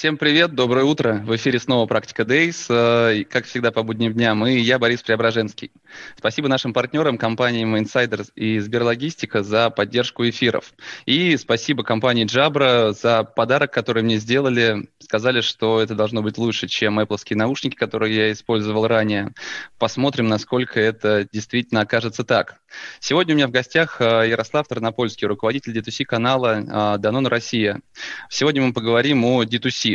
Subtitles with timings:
[0.00, 1.20] Всем привет, доброе утро.
[1.26, 2.64] В эфире снова «Практика Days».
[2.70, 4.46] Э, как всегда по будним дням.
[4.46, 5.72] И я, Борис Преображенский.
[6.16, 10.72] Спасибо нашим партнерам, компаниям Insiders и Сберлогистика за поддержку эфиров.
[11.04, 14.88] И спасибо компании Jabra за подарок, который мне сделали.
[15.00, 19.34] Сказали, что это должно быть лучше, чем Apple наушники, которые я использовал ранее.
[19.78, 22.62] Посмотрим, насколько это действительно окажется так.
[23.00, 27.82] Сегодня у меня в гостях э, Ярослав Тарнопольский, руководитель D2C канала Danone Россия.
[28.30, 29.89] Сегодня мы поговорим о D2C.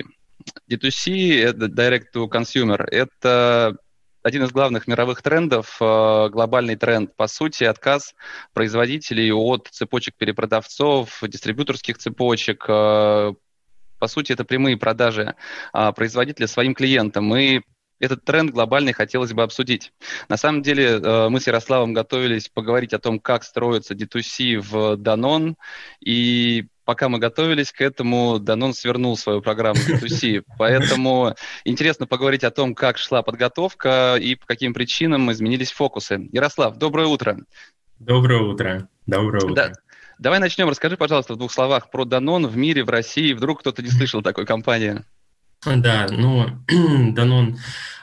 [0.70, 3.78] D2C, это Direct to Consumer, это
[4.26, 8.16] один из главных мировых трендов, э, глобальный тренд, по сути, отказ
[8.54, 13.34] производителей от цепочек перепродавцов, дистрибьюторских цепочек, э,
[14.00, 15.36] по сути, это прямые продажи
[15.74, 17.36] а, производителя своим клиентам.
[17.36, 17.62] И
[18.00, 19.94] этот тренд глобальный хотелось бы обсудить.
[20.28, 24.96] На самом деле э, мы с Ярославом готовились поговорить о том, как строится D2C в
[24.96, 25.56] Danone,
[26.02, 30.44] и пока мы готовились к этому, Danone свернул свою программу D2C.
[30.58, 36.30] Поэтому интересно поговорить о том, как шла подготовка и по каким причинам изменились фокусы.
[36.32, 37.40] Ярослав, доброе утро.
[38.00, 38.88] Доброе утро.
[39.06, 39.56] Доброе утро.
[39.56, 39.72] Да.
[40.18, 40.70] Давай начнем.
[40.70, 43.34] Расскажи, пожалуйста, в двух словах про Danone в мире, в России.
[43.34, 45.04] Вдруг кто-то не слышал такой компании.
[45.66, 46.50] Да, ну,
[47.14, 47.58] Данон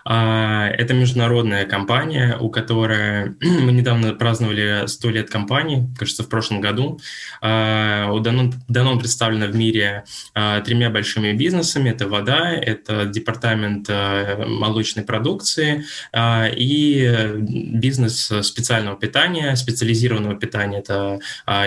[0.05, 6.61] а, это международная компания, у которой мы недавно праздновали 100 лет компании, кажется, в прошлом
[6.61, 7.01] году.
[7.41, 11.91] А, у Данон, Данон представлена в мире а, тремя большими бизнесами.
[11.91, 15.85] Это вода, это департамент молочной продукции
[16.17, 20.79] и бизнес специального питания, специализированного питания.
[20.79, 21.21] Это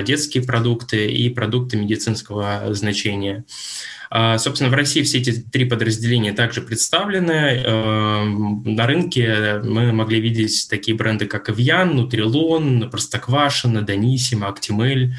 [0.04, 3.46] детские продукты и продукты медицинского значения.
[4.38, 7.32] Собственно, в России все эти три подразделения также представлены.
[7.32, 15.16] Эм, на рынке мы могли видеть такие бренды, как Evian, Nutrilon, Простоквашино, Даниссимо, Актимель.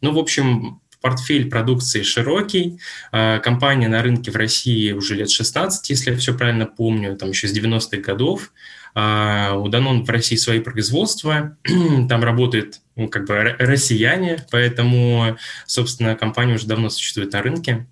[0.00, 2.80] Ну, в общем, портфель продукции широкий.
[3.10, 7.30] А, компания на рынке в России уже лет 16, если я все правильно помню, там
[7.30, 8.52] еще с 90-х годов.
[8.94, 11.56] А, у Данон в России свои производства,
[12.08, 15.36] там работают ну, как бы россияне, поэтому,
[15.66, 17.86] собственно, компания уже давно существует на рынке.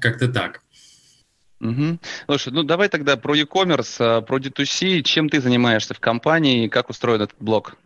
[0.00, 0.62] Как-то так.
[1.60, 1.98] Угу.
[2.26, 5.02] Слушай, ну давай тогда про e-commerce, а, про D2C.
[5.02, 7.76] Чем ты занимаешься в компании и как устроен этот блок?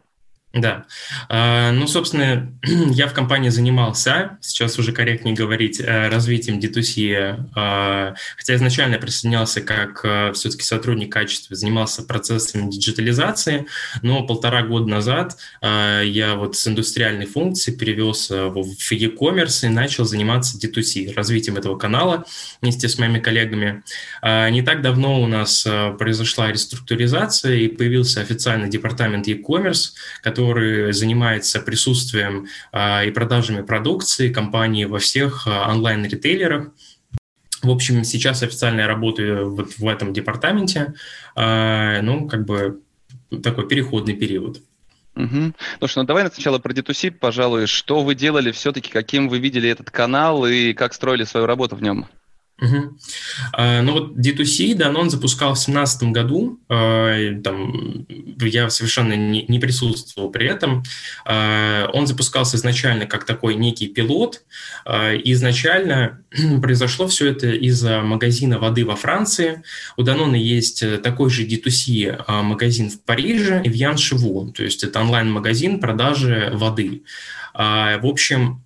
[0.54, 0.84] Да.
[1.28, 8.14] А, ну, собственно, я в компании занимался, сейчас уже корректнее говорить, э, развитием D2C, а,
[8.36, 13.66] хотя изначально присоединялся как э, все-таки сотрудник качества, занимался процессами диджитализации,
[14.02, 20.04] но полтора года назад а, я вот с индустриальной функции перевелся в e-commerce и начал
[20.04, 22.24] заниматься D2C, развитием этого канала
[22.62, 23.82] вместе с моими коллегами.
[24.22, 29.90] Не так давно у нас э, произошла реструктуризация и появился официальный департамент e-commerce,
[30.22, 36.68] который который занимается присутствием а, и продажами продукции компании во всех а, онлайн-ритейлерах.
[37.62, 40.94] В общем, сейчас официально я работаю вот в этом департаменте.
[41.34, 42.80] А, ну, как бы
[43.42, 44.60] такой переходный период.
[45.16, 45.54] Угу.
[45.78, 47.66] Слушай, ну давай сначала про D2C, пожалуй.
[47.66, 51.82] Что вы делали все-таки, каким вы видели этот канал и как строили свою работу в
[51.82, 52.06] нем?
[52.60, 52.98] Угу.
[53.58, 58.06] Ну вот D2C, да, он запускал в 2017 году, а, там,
[58.40, 60.84] я совершенно не, не присутствовал при этом.
[61.24, 64.42] А, он запускался изначально как такой некий пилот.
[64.86, 66.22] Изначально
[66.62, 69.62] произошло все это из-за магазина воды во Франции.
[69.96, 75.00] У Данона есть такой же D2C а, магазин в Париже, Evian Chevaux, то есть это
[75.00, 77.02] онлайн-магазин продажи воды.
[77.54, 78.63] В общем,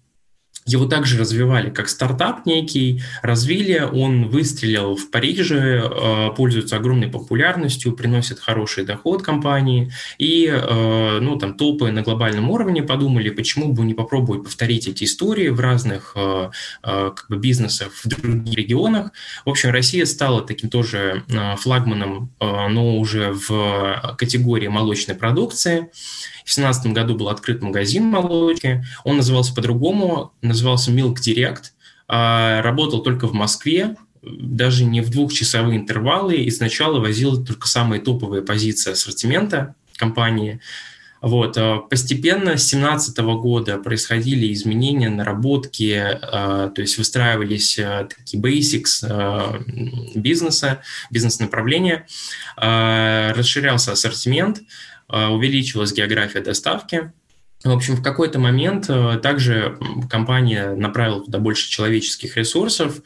[0.69, 7.93] его также развивали как стартап некий, развили, он выстрелил в Париже, э, пользуется огромной популярностью,
[7.93, 9.93] приносит хороший доход компании.
[10.19, 15.05] И э, ну, там, топы на глобальном уровне подумали, почему бы не попробовать повторить эти
[15.05, 16.51] истории в разных э,
[16.83, 19.11] как бы, бизнесах в других регионах.
[19.45, 21.23] В общем, Россия стала таким тоже
[21.59, 25.91] флагманом, но уже в категории молочной продукции.
[26.49, 28.83] В 2017 году был открыт магазин молочки.
[29.05, 31.73] Он назывался по-другому, назывался Milk Direct.
[32.09, 36.37] А, работал только в Москве, даже не в двухчасовые интервалы.
[36.37, 40.61] И сначала возил только самые топовые позиции ассортимента компании.
[41.21, 41.59] Вот.
[41.59, 47.79] Э, постепенно с 2017 года происходили изменения, наработки, э, то есть выстраивались
[48.09, 50.81] такие basics бизнеса,
[51.11, 52.07] бизнес-направления,
[52.57, 54.63] расширялся ассортимент,
[55.09, 57.13] увеличилась география доставки,
[57.65, 58.87] в общем, в какой-то момент
[59.21, 59.79] также
[60.09, 63.03] компания направила туда больше человеческих ресурсов,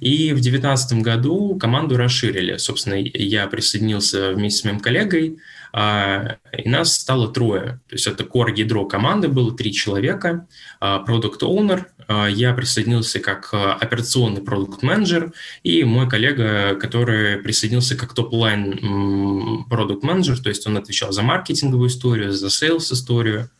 [0.00, 2.58] и в 2019 году команду расширили.
[2.58, 5.38] Собственно, я присоединился вместе с моим коллегой,
[5.76, 7.80] и нас стало трое.
[7.88, 10.46] То есть это core ядро команды было три человека,
[10.78, 15.32] а, owner, а, я присоединился как операционный product manager
[15.64, 21.88] и мой коллега, который присоединился как top-line product manager, то есть он отвечал за маркетинговую
[21.88, 23.50] историю, за sales историю.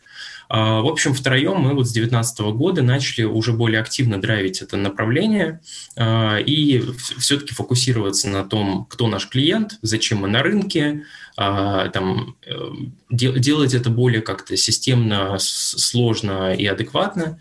[0.48, 5.60] В общем, втроем мы вот с 2019 года начали уже более активно драйвить это направление
[5.98, 6.84] и
[7.18, 11.04] все-таки фокусироваться на том, кто наш клиент, зачем мы на рынке,
[11.36, 12.70] а, там, э,
[13.10, 17.40] делать это более как-то системно, сложно и адекватно.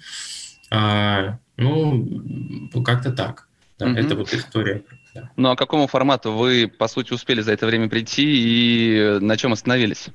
[0.71, 3.47] А, ну, как-то так.
[3.77, 4.83] Да, mm Это вот история.
[5.13, 5.29] Да.
[5.35, 9.37] Ну а к какому формату вы, по сути, успели за это время прийти и на
[9.37, 10.07] чем остановились?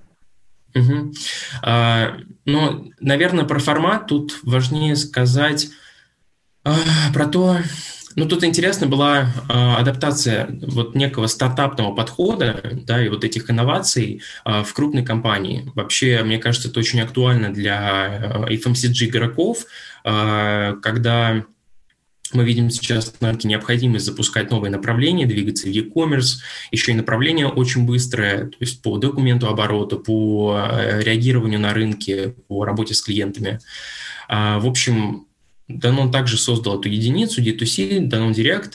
[0.79, 1.13] Угу.
[1.63, 5.69] А, ну, наверное, про формат тут важнее сказать
[6.65, 6.77] а,
[7.13, 7.59] про то,
[8.19, 14.23] ну, тут интересно была э, адаптация вот некого стартапного подхода, да, и вот этих инноваций
[14.45, 15.71] э, в крупной компании.
[15.77, 19.67] Вообще, мне кажется, это очень актуально для FMCG игроков,
[20.05, 21.45] э, когда
[22.33, 26.41] мы видим сейчас на рынке необходимость запускать новые направления, двигаться в e-commerce,
[26.71, 30.61] еще и направление очень быстрое, то есть по документу оборота, по
[31.01, 33.61] реагированию на рынке, по работе с клиентами.
[34.29, 35.27] В общем,
[35.69, 38.73] Данон также создал эту единицу D2C, Данон Direct,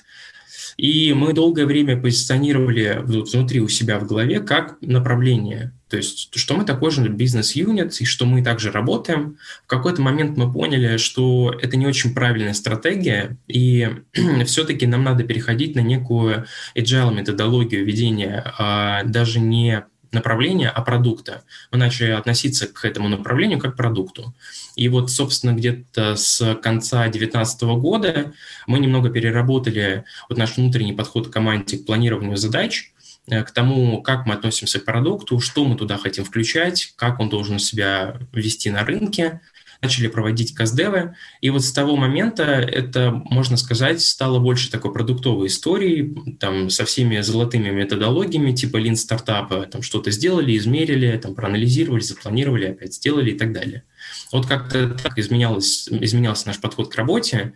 [0.78, 5.74] и мы долгое время позиционировали внутри у себя в голове как направление.
[5.90, 9.38] То есть, что мы такой же бизнес-юнит, и что мы также работаем.
[9.64, 13.90] В какой-то момент мы поняли, что это не очень правильная стратегия, и
[14.46, 21.44] все-таки нам надо переходить на некую agile методологию ведения, а даже не направления, а продукта.
[21.72, 24.34] Мы начали относиться к этому направлению как к продукту.
[24.76, 28.34] И вот, собственно, где-то с конца 2019 года
[28.68, 32.94] мы немного переработали вот наш внутренний подход к команде к планированию задач,
[33.28, 37.30] э, к тому, как мы относимся к продукту, что мы туда хотим включать, как он
[37.30, 39.42] должен себя вести на рынке,
[39.84, 45.48] начали проводить каздевы, и вот с того момента это, можно сказать, стало больше такой продуктовой
[45.48, 52.02] историей, там, со всеми золотыми методологиями, типа Lean стартапа, там что-то сделали, измерили, там, проанализировали,
[52.02, 53.84] запланировали, опять сделали и так далее.
[54.32, 57.54] Вот как-то так изменялось, изменялся наш подход к работе,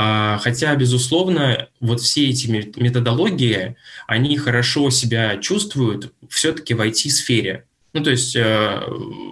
[0.00, 3.74] а, Хотя, безусловно, вот все эти методологии,
[4.06, 7.64] они хорошо себя чувствуют все-таки в IT-сфере.
[7.98, 8.80] Ну, то есть э,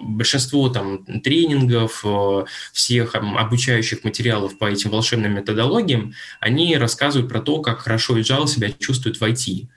[0.03, 2.43] большинство там тренингов, э,
[2.73, 8.69] всех обучающих материалов по этим волшебным методологиям, они рассказывают про то, как хорошо agile себя
[8.77, 9.67] чувствует в IT.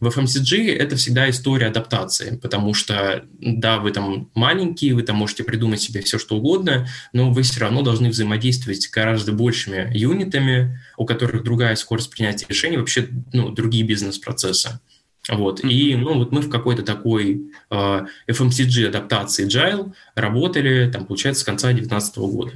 [0.00, 5.44] В FMCG это всегда история адаптации, потому что, да, вы там маленькие, вы там можете
[5.44, 10.80] придумать себе все, что угодно, но вы все равно должны взаимодействовать с гораздо большими юнитами,
[10.96, 14.80] у которых другая скорость принятия решений, вообще, ну, другие бизнес-процессы.
[15.30, 15.60] Вот.
[15.60, 15.70] Mm-hmm.
[15.70, 21.44] И ну, вот мы в какой-то такой э, FMCG адаптации Agile работали, там, получается, с
[21.44, 22.52] конца 2019 года.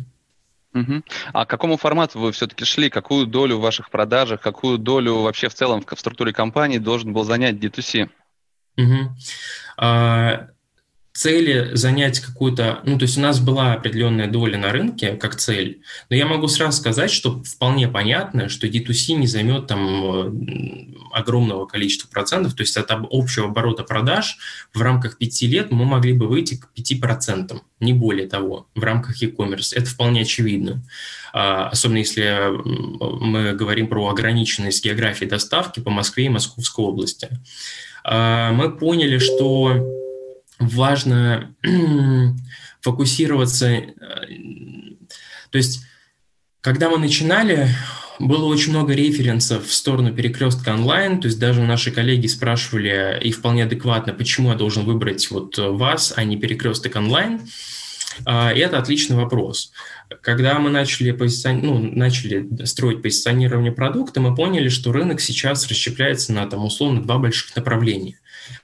[0.74, 1.02] Угу.
[1.32, 2.90] А к какому формату вы все-таки шли?
[2.90, 7.22] Какую долю в ваших продажах, какую долю вообще в целом в структуре компании должен был
[7.22, 8.10] занять D2C?
[8.76, 9.16] Угу.
[9.76, 10.48] А,
[11.14, 15.80] цели занять какую-то, ну, то есть у нас была определенная доля на рынке как цель,
[16.10, 21.66] но я могу сразу сказать, что вполне понятно, что D2C не займет там э, огромного
[21.66, 24.38] количества процентов, то есть от общего оборота продаж
[24.74, 29.22] в рамках пяти лет мы могли бы выйти к 5%, не более того, в рамках
[29.22, 29.72] e-commerce.
[29.72, 30.82] Это вполне очевидно.
[31.32, 37.28] А, особенно если мы говорим про ограниченность географии доставки по Москве и Московской области.
[38.02, 40.02] А, мы поняли, что
[40.58, 41.54] важно
[42.80, 43.68] фокусироваться.
[43.68, 43.92] Э,
[45.50, 45.84] то есть,
[46.60, 47.68] когда мы начинали,
[48.18, 53.32] было очень много референсов в сторону перекрестка онлайн, то есть даже наши коллеги спрашивали и
[53.32, 57.40] вполне адекватно, почему я должен выбрать вот вас, а не перекресток онлайн.
[57.40, 57.44] И
[58.24, 59.72] это отличный вопрос.
[60.22, 61.60] Когда мы начали, позицион...
[61.62, 67.18] ну, начали строить позиционирование продукта, мы поняли, что рынок сейчас расщепляется на там, условно два
[67.18, 68.18] больших направления.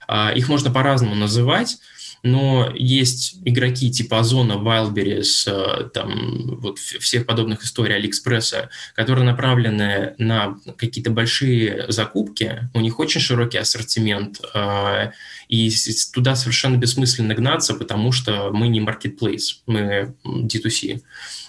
[0.06, 1.78] А, их можно по-разному называть.
[2.22, 10.14] Но есть игроки типа Озона, Wildberries, э, там вот всех подобных историй Алиэкспресса, которые направлены
[10.18, 15.10] на какие-то большие закупки, у них очень широкий ассортимент, э,
[15.48, 15.70] и
[16.12, 21.02] туда совершенно бессмысленно гнаться, потому что мы не marketplace, мы D2C.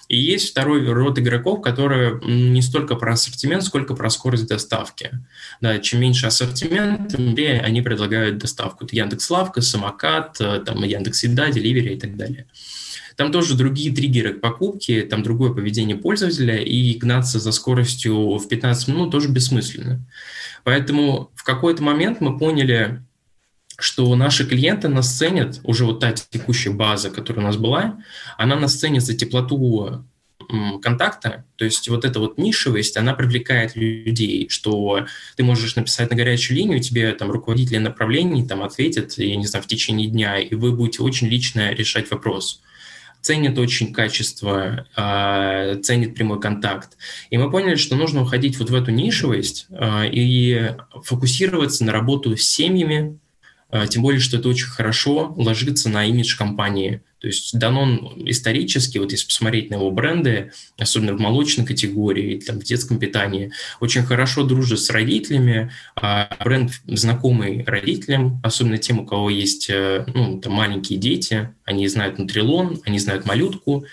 [0.08, 5.10] И есть второй род игроков, которые не столько про ассортимент, сколько про скорость доставки.
[5.60, 8.84] Да, чем меньше ассортимент, тем более они предлагают доставку.
[8.84, 12.46] Это Яндекс.Лавка, Самокат, там Яндекс.Еда, Деливери и так далее.
[13.16, 18.48] Там тоже другие триггеры к покупке, там другое поведение пользователя, и гнаться за скоростью в
[18.48, 20.04] 15 минут тоже бессмысленно.
[20.64, 23.02] Поэтому в какой-то момент мы поняли,
[23.78, 27.98] что наши клиенты нас ценят, уже вот та текущая база, которая у нас была,
[28.38, 30.04] она нас ценит за теплоту
[30.82, 35.06] контакта, то есть вот эта вот нишевость, она привлекает людей, что
[35.36, 39.64] ты можешь написать на горячую линию, тебе там руководители направлений там ответят, я не знаю,
[39.64, 42.60] в течение дня, и вы будете очень лично решать вопрос.
[43.20, 46.96] Ценит очень качество, э, ценит прямой контакт.
[47.30, 50.72] И мы поняли, что нужно уходить вот в эту нишевость э, и
[51.04, 53.20] фокусироваться на работу с семьями,
[53.72, 57.00] а, тем более, что это очень хорошо ложится на имидж компании.
[57.22, 62.58] То есть Данон исторически, вот если посмотреть на его бренды, особенно в молочной категории, там,
[62.58, 69.06] в детском питании, очень хорошо дружит с родителями, а бренд знакомый родителям, особенно тем, у
[69.06, 73.84] кого есть э, ну, там, маленькие дети, они знают нутрилон, они знают малютку,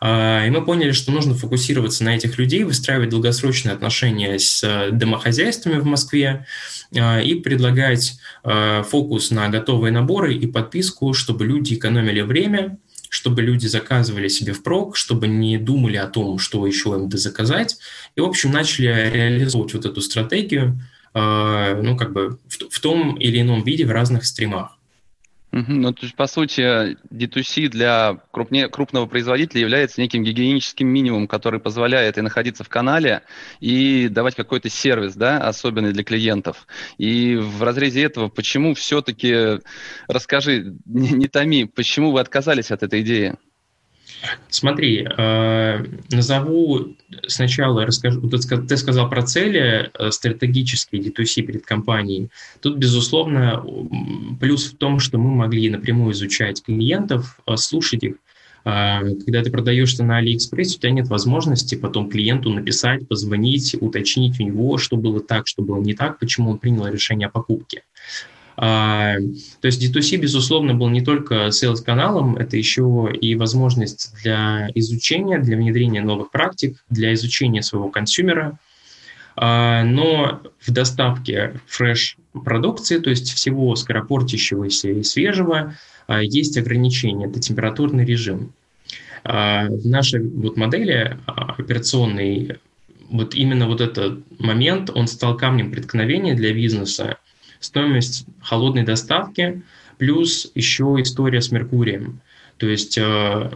[0.00, 4.90] а, и мы поняли, что нужно фокусироваться на этих людей, выстраивать долгосрочные отношения с э,
[4.90, 6.46] домохозяйствами в Москве
[6.94, 12.76] а, и предлагать э, фокус на готовые наборы и подписку, чтобы люди экономили время,
[13.08, 17.78] чтобы люди заказывали себе впрок, чтобы не думали о том, что еще им заказать.
[18.14, 20.80] И, в общем, начали реализовывать вот эту стратегию,
[21.14, 24.76] э, ну, как бы в, в том или ином виде в разных стримах.
[25.56, 31.60] Ну, то есть, по сути, D2C для крупне, крупного производителя является неким гигиеническим минимумом, который
[31.60, 33.22] позволяет и находиться в канале,
[33.60, 36.66] и давать какой-то сервис, да, особенный для клиентов.
[36.98, 39.60] И в разрезе этого, почему все-таки,
[40.08, 43.36] расскажи, не, не томи, почему вы отказались от этой идеи?
[44.48, 52.28] Смотри, э, назову сначала, расскажу, ты сказал про цели э, стратегические D2C перед компанией.
[52.60, 53.64] Тут, безусловно,
[54.40, 58.14] плюс в том, что мы могли напрямую изучать клиентов, э, слушать их.
[58.64, 64.42] Когда ты продаешься на Алиэкспрессе, у тебя нет возможности потом клиенту написать, позвонить, уточнить у
[64.42, 67.82] него, что было так, что было не так, почему он принял решение о покупке.
[68.56, 69.16] А,
[69.60, 75.56] то есть D2C, безусловно, был не только sales-каналом, это еще и возможность для изучения, для
[75.56, 78.58] внедрения новых практик, для изучения своего консюмера.
[79.36, 85.74] А, но в доставке фреш-продукции, то есть всего скоропортящегося и свежего,
[86.06, 88.52] а, есть ограничения, это температурный режим.
[89.24, 92.58] В нашей вот модели операционной
[93.08, 97.16] вот именно вот этот момент, он стал камнем преткновения для бизнеса,
[97.64, 99.62] стоимость холодной доставки,
[99.98, 102.20] плюс еще история с Меркурием.
[102.58, 103.50] То есть э,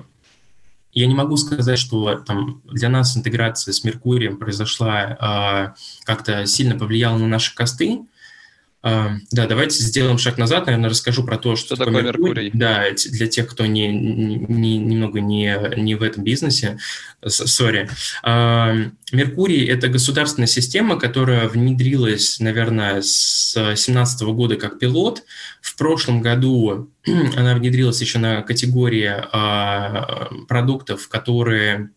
[0.93, 6.79] я не могу сказать, что там для нас интеграция с Меркурием произошла, э, как-то сильно
[6.79, 8.01] повлияла на наши косты,
[9.31, 12.45] да, давайте сделаем шаг назад, наверное, расскажу про то, что, что такое Меркурий.
[12.45, 12.51] Меркурий.
[12.55, 16.79] Да, для тех, кто не, не, немного не, не в этом бизнесе.
[17.27, 17.89] Сори.
[18.23, 18.75] А,
[19.13, 25.25] Меркурий– это государственная система, которая внедрилась, наверное, с 2017 года как пилот.
[25.61, 26.91] В прошлом году
[27.37, 31.91] она внедрилась еще на категории а, продуктов, которые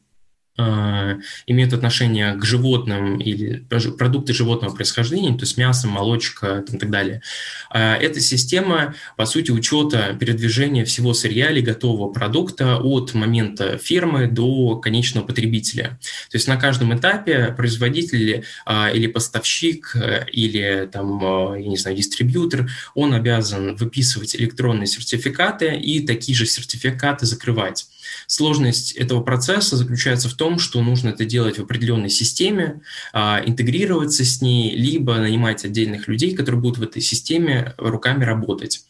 [0.58, 3.66] имеют отношение к животным или
[3.98, 7.22] продукты животного происхождения, то есть мясо, молочка и так далее.
[7.70, 14.28] А эта система, по сути, учета передвижения всего сырья или готового продукта от момента фермы
[14.28, 16.00] до конечного потребителя.
[16.30, 19.96] То есть на каждом этапе производитель а, или поставщик
[20.32, 26.46] или там, а, я не знаю, дистрибьютор, он обязан выписывать электронные сертификаты и такие же
[26.46, 27.88] сертификаты закрывать.
[28.28, 32.82] Сложность этого процесса заключается в том, что нужно это делать в определенной системе,
[33.14, 38.86] а, интегрироваться с ней, либо нанимать отдельных людей, которые будут в этой системе руками работать.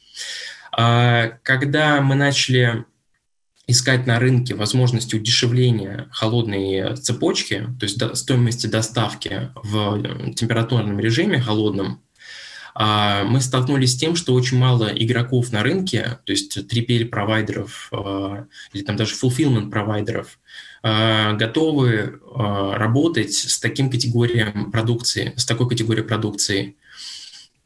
[0.71, 2.85] А, когда мы начали
[3.67, 12.01] искать на рынке возможности удешевления холодной цепочки, то есть стоимости доставки в температурном режиме холодном,
[12.75, 18.83] мы столкнулись с тем, что очень мало игроков на рынке, то есть 3PL-провайдеров а, или
[18.83, 20.39] там даже fulfillment-провайдеров,
[20.83, 26.75] а, готовы работать с таким категорией продукции, с такой категорией продукции.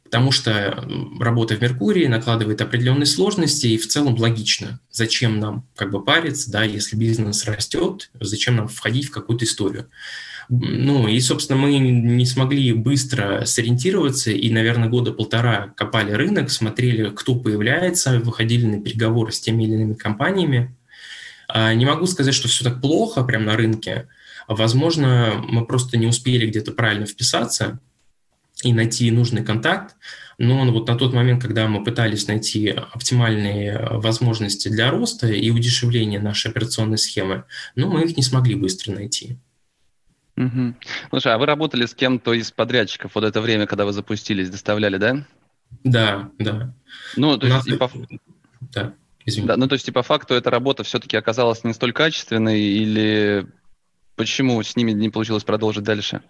[0.04, 0.86] потому что
[1.18, 4.80] работа в Меркурии накладывает определенные сложности и в целом логично.
[4.90, 9.88] Зачем нам как бы париться, да, если бизнес растет, зачем нам входить в какую-то историю.
[10.48, 17.10] Ну и, собственно, мы не смогли быстро сориентироваться и, наверное, года полтора копали рынок, смотрели,
[17.10, 20.76] кто появляется, выходили на переговоры с теми или иными компаниями.
[21.48, 24.08] А, не могу сказать, что все так плохо прямо на рынке.
[24.46, 27.80] Возможно, мы просто не успели где-то правильно вписаться
[28.62, 29.96] и найти нужный контакт.
[30.38, 36.20] Но вот на тот момент, когда мы пытались найти оптимальные возможности для роста и удешевления
[36.20, 39.38] нашей операционной схемы, но мы их не смогли быстро найти.
[40.36, 40.74] Угу.
[41.10, 44.98] Слушай, а вы работали с кем-то из подрядчиков вот это время, когда вы запустились, доставляли,
[44.98, 45.26] да?
[45.82, 46.74] Да, да.
[47.16, 47.90] Ну, то есть, и по...
[48.72, 49.48] Да, извините.
[49.48, 53.46] Да, ну, то есть, и по факту эта работа все-таки оказалась не столь качественной, или
[54.14, 56.22] почему с ними не получилось продолжить дальше?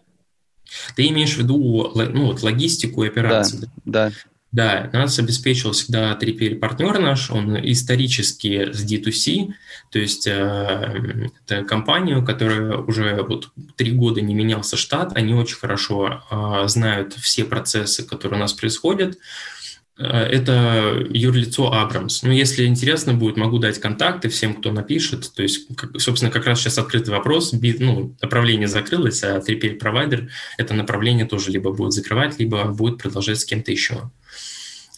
[0.94, 3.68] Ты имеешь в виду ну, вот, логистику и операции?
[3.84, 4.12] Да, да.
[4.56, 9.52] Да, нас обеспечил всегда 3PL-партнер наш, он исторически с D2C,
[9.90, 15.58] то есть э, это компания, которая уже вот три года не менялся штат, они очень
[15.58, 19.18] хорошо э, знают все процессы, которые у нас происходят,
[19.98, 22.22] Э, это юрлицо Абрамс.
[22.22, 25.32] Ну, если интересно будет, могу дать контакты всем, кто напишет.
[25.34, 27.52] То есть, собственно, как раз сейчас открытый вопрос.
[27.52, 33.40] Ну, направление закрылось, а 3 провайдер это направление тоже либо будет закрывать, либо будет продолжать
[33.40, 34.10] с кем-то еще.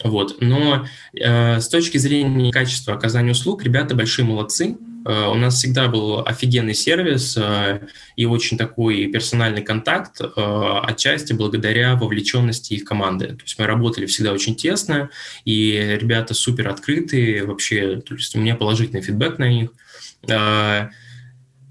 [0.05, 0.37] Вот.
[0.41, 4.77] Но э, с точки зрения качества оказания услуг, ребята большие молодцы.
[5.05, 7.81] Э, у нас всегда был офигенный сервис э,
[8.15, 13.29] и очень такой персональный контакт, э, отчасти благодаря вовлеченности их команды.
[13.29, 15.11] То есть мы работали всегда очень тесно,
[15.45, 19.71] и ребята супер открытые, вообще, то есть у меня положительный фидбэк на них.
[20.29, 20.91] Э,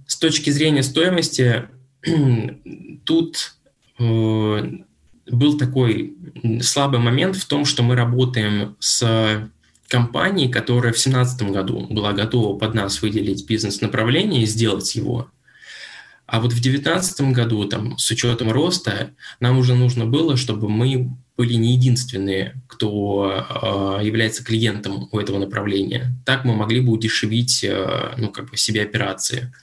[0.05, 1.67] с точки зрения стоимости,
[3.05, 3.55] тут
[3.99, 4.63] э,
[5.29, 6.15] был такой
[6.61, 9.49] слабый момент в том, что мы работаем с
[9.87, 15.29] компанией, которая в 2017 году была готова под нас выделить бизнес-направление и сделать его.
[16.25, 21.09] А вот в 2019 году, там, с учетом роста, нам уже нужно было, чтобы мы
[21.37, 26.13] были не единственные, кто э, является клиентом у этого направления.
[26.25, 29.53] Так мы могли бы удешевить э, ну, как бы себе операции.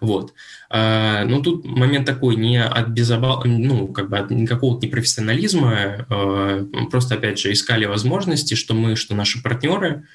[0.00, 0.32] Вот.
[0.74, 3.44] А, ну, тут момент такой не от безобал...
[3.44, 9.14] ну, как бы от никакого непрофессионализма, а, просто, опять же, искали возможности, что мы, что
[9.14, 10.06] наши партнеры,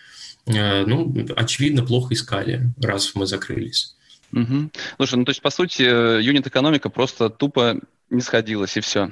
[0.47, 3.95] а, ну, очевидно, плохо искали, раз мы закрылись.
[4.33, 4.71] Угу.
[4.95, 7.79] Слушай, ну, то есть, по сути, юнит-экономика просто тупо
[8.09, 9.11] не сходилась, и все.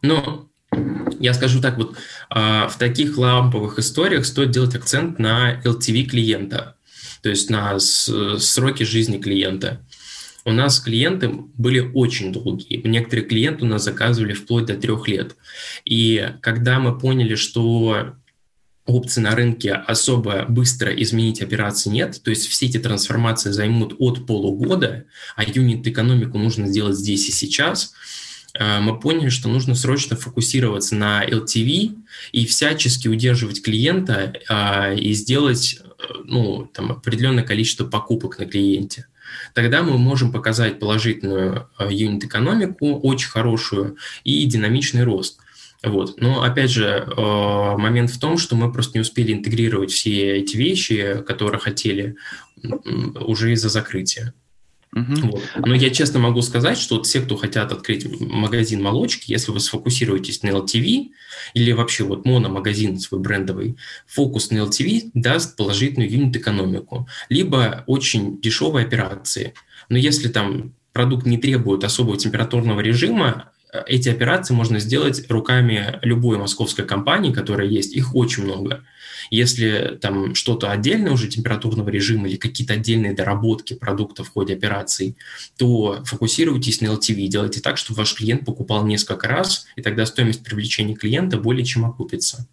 [0.00, 0.48] Ну,
[1.20, 1.94] я скажу так, вот
[2.30, 6.74] в таких ламповых историях стоит делать акцент на LTV клиента
[7.24, 9.80] то есть на сроки жизни клиента.
[10.44, 12.82] У нас клиенты были очень долгие.
[12.86, 15.34] Некоторые клиенты у нас заказывали вплоть до трех лет.
[15.86, 18.12] И когда мы поняли, что
[18.84, 24.26] опций на рынке особо быстро изменить операции нет, то есть все эти трансформации займут от
[24.26, 27.94] полугода, а юнит-экономику нужно сделать здесь и сейчас,
[28.52, 31.96] э, мы поняли, что нужно срочно фокусироваться на LTV
[32.32, 35.80] и всячески удерживать клиента а, и сделать
[36.24, 39.06] ну, там, определенное количество покупок на клиенте.
[39.54, 45.38] Тогда мы можем показать положительную э, юнит-экономику, очень хорошую, и динамичный рост.
[45.82, 46.20] Вот.
[46.20, 50.56] Но опять же, э, момент в том, что мы просто не успели интегрировать все эти
[50.56, 52.16] вещи, которые хотели
[53.20, 54.34] уже из-за закрытия.
[54.94, 55.30] Угу.
[55.32, 55.42] Вот.
[55.56, 59.58] Но я честно могу сказать, что вот все, кто хотят открыть магазин молочки, если вы
[59.58, 61.10] сфокусируетесь на LTV
[61.54, 63.76] или вообще вот мономагазин свой брендовый,
[64.06, 69.54] фокус на LTV даст положительную юнит-экономику, либо очень дешевые операции.
[69.88, 73.50] Но если там продукт не требует особого температурного режима,
[73.86, 78.84] эти операции можно сделать руками любой московской компании, которая есть, их очень много.
[79.30, 85.16] Если там что-то отдельное уже температурного режима или какие-то отдельные доработки продукта в ходе операций,
[85.56, 90.44] то фокусируйтесь на LTV, делайте так, чтобы ваш клиент покупал несколько раз, и тогда стоимость
[90.44, 92.46] привлечения клиента более чем окупится.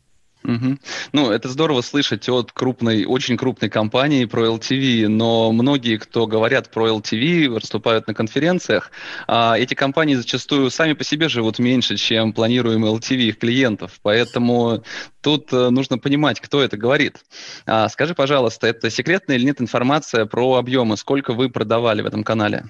[0.43, 0.77] Угу.
[1.13, 6.71] Ну, это здорово слышать от крупной, очень крупной компании про LTV, но многие, кто говорят
[6.71, 8.91] про LTV, выступают на конференциях,
[9.27, 14.83] а эти компании зачастую сами по себе живут меньше, чем планируемый LTV их клиентов, поэтому
[15.21, 17.23] тут э, нужно понимать, кто это говорит.
[17.67, 22.23] А, скажи, пожалуйста, это секретная или нет информация про объемы, сколько вы продавали в этом
[22.23, 22.65] канале?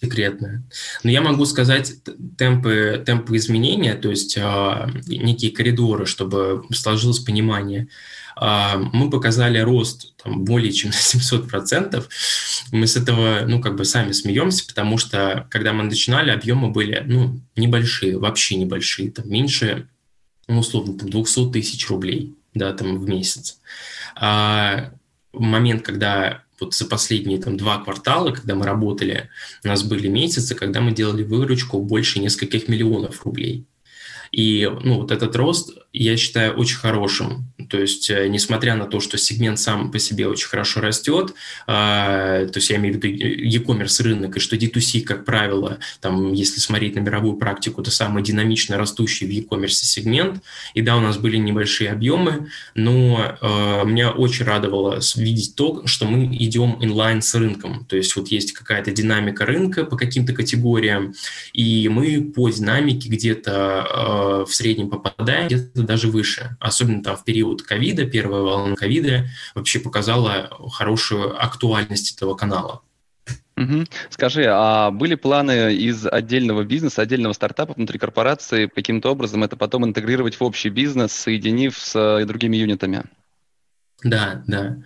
[0.00, 0.62] Секретная.
[1.02, 1.94] Но я могу сказать
[2.36, 7.88] темпы, темпы изменения, то есть э, некие коридоры, чтобы сложилось понимание.
[8.40, 12.04] Э, мы показали рост там, более чем на 700%.
[12.72, 17.02] Мы с этого, ну, как бы сами смеемся, потому что, когда мы начинали, объемы были,
[17.06, 19.88] ну, небольшие, вообще небольшие, там, меньше,
[20.48, 23.58] ну, условно, там, 200 тысяч рублей, да, там, в месяц.
[24.16, 24.92] А
[25.32, 29.28] в момент, когда вот за последние там два квартала, когда мы работали,
[29.64, 33.66] у нас были месяцы, когда мы делали выручку больше нескольких миллионов рублей.
[34.34, 37.44] И ну, вот этот рост я считаю очень хорошим.
[37.70, 41.34] То есть, э, несмотря на то, что сегмент сам по себе очень хорошо растет,
[41.68, 46.32] э, то есть я имею в виду e-commerce рынок, и что D2C, как правило, там,
[46.32, 50.42] если смотреть на мировую практику, это самый динамично растущий в e-commerce сегмент.
[50.74, 56.06] И да, у нас были небольшие объемы, но э, меня очень радовало видеть то, что
[56.06, 57.84] мы идем инлайн с рынком.
[57.88, 61.14] То есть вот есть какая-то динамика рынка по каким-то категориям,
[61.52, 66.56] и мы по динамике где-то э, в среднем попадаем, где-то даже выше.
[66.60, 72.82] Особенно там в период ковида, первая волна ковида вообще показала хорошую актуальность этого канала.
[73.56, 73.84] Угу.
[74.10, 79.84] Скажи, а были планы из отдельного бизнеса, отдельного стартапа внутри корпорации каким-то образом это потом
[79.84, 83.04] интегрировать в общий бизнес, соединив с э, другими юнитами?
[84.02, 84.76] Да, да.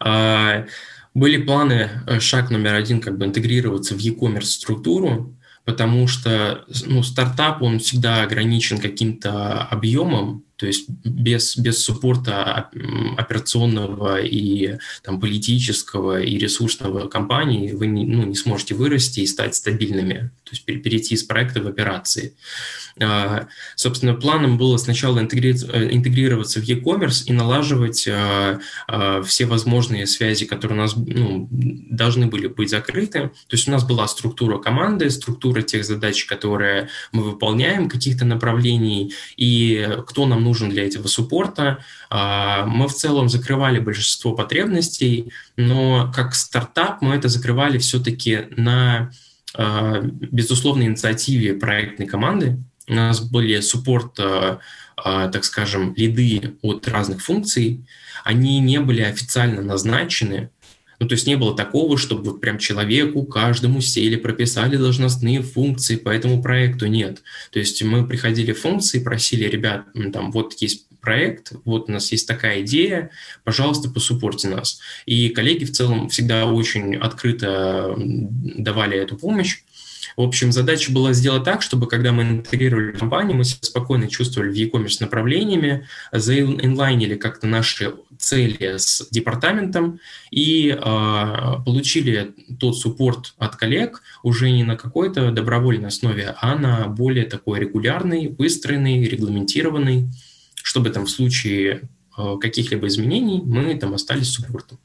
[0.00, 0.66] А,
[1.14, 5.35] были планы, э, шаг номер один, как бы интегрироваться в e-commerce структуру,
[5.66, 12.70] потому что ну, стартап, он всегда ограничен каким-то объемом, то есть без, без суппорта
[13.18, 19.56] операционного и там, политического и ресурсного компании вы не, ну, не сможете вырасти и стать
[19.56, 22.34] стабильными, то есть перейти из проекта в операции.
[23.02, 30.46] А, собственно, планом было сначала интегрироваться в e-commerce и налаживать а, а, все возможные связи,
[30.46, 33.32] которые у нас ну, должны были быть закрыты.
[33.48, 39.12] То есть у нас была структура команды, структура тех задач, которые мы выполняем, каких-то направлений,
[39.36, 41.84] и кто нам нужен для этого суппорта.
[42.10, 49.10] Мы в целом закрывали большинство потребностей, но как стартап мы это закрывали все-таки на
[49.58, 54.58] безусловной инициативе проектной команды, у нас были суппорт, э,
[55.04, 57.84] э, так скажем, лиды от разных функций,
[58.24, 60.50] они не были официально назначены,
[60.98, 65.96] ну, то есть не было такого, чтобы вот прям человеку, каждому сели, прописали должностные функции
[65.96, 66.86] по этому проекту.
[66.86, 67.22] Нет.
[67.50, 72.10] То есть мы приходили в функции, просили ребят, там, вот есть проект, вот у нас
[72.10, 73.10] есть такая идея,
[73.44, 74.80] пожалуйста, посуппорьте нас.
[75.06, 79.60] И коллеги в целом всегда очень открыто давали эту помощь.
[80.16, 84.50] В общем, задача была сделать так, чтобы когда мы интегрировали компанию, мы себя спокойно чувствовали
[84.50, 90.00] в e-commerce направлениями, заинлайнили как-то наши цели с департаментом
[90.32, 90.76] и э,
[91.64, 97.60] получили тот суппорт от коллег уже не на какой-то добровольной основе, а на более такой
[97.60, 100.08] регулярный, выстроенный, регламентированный,
[100.66, 104.78] чтобы там в случае э, каких-либо изменений мы там остались суппортом.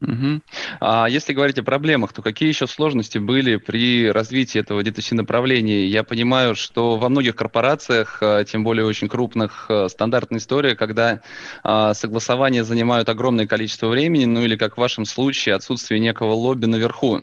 [0.00, 0.40] Угу.
[0.80, 5.86] А если говорить о проблемах, то какие еще сложности были при развитии этого D2C направления?
[5.86, 11.20] Я понимаю, что во многих корпорациях, а, тем более очень крупных, а, стандартная история, когда
[11.62, 16.66] а, согласования занимают огромное количество времени, ну или как в вашем случае, отсутствие некого лобби
[16.66, 17.20] наверху.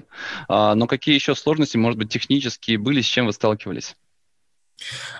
[0.47, 3.97] Но какие еще сложности, может быть, технические были, с чем вы сталкивались?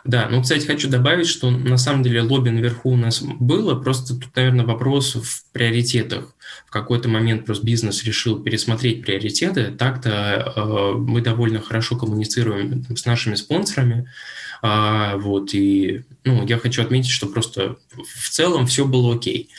[0.03, 4.15] Да, ну, кстати, хочу добавить, что на самом деле лобби наверху у нас было, просто
[4.15, 6.33] тут, наверное, вопрос в приоритетах.
[6.65, 9.71] В какой-то момент просто бизнес решил пересмотреть приоритеты.
[9.71, 14.09] Так-то э, мы довольно хорошо коммуницируем там, с нашими спонсорами.
[14.61, 19.49] А, вот, и ну, я хочу отметить, что просто в целом все было окей.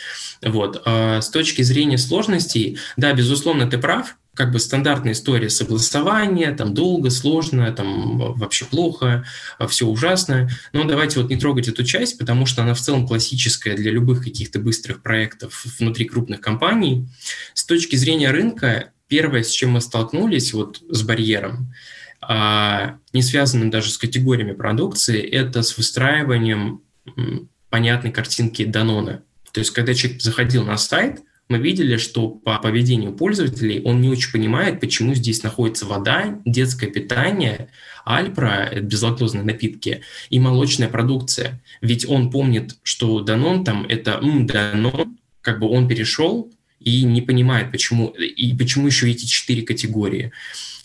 [0.42, 0.82] Вот.
[0.84, 6.72] А с точки зрения сложностей, да, безусловно, ты прав, как бы стандартная история согласования, там
[6.72, 9.24] долго, сложно, там вообще плохо,
[9.68, 10.48] все ужасно.
[10.72, 14.22] Но давайте вот не трогать эту часть, потому что она в целом классическая для любых
[14.22, 17.08] каких-то быстрых проектов внутри крупных компаний.
[17.54, 21.74] С точки зрения рынка, первое, с чем мы столкнулись вот с барьером,
[22.20, 26.82] а, не связанным даже с категориями продукции, это с выстраиванием
[27.68, 29.22] понятной картинки Данона.
[29.52, 34.08] То есть, когда человек заходил на сайт– мы видели, что по поведению пользователей он не
[34.08, 37.68] очень понимает, почему здесь находится вода, детское питание,
[38.04, 41.60] альпра, безлактозные напитки и молочная продукция.
[41.82, 47.20] Ведь он помнит, что Данон там это м, Данон, как бы он перешел и не
[47.20, 50.32] понимает, почему, и почему еще эти четыре категории.